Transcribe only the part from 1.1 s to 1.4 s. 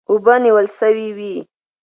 وې.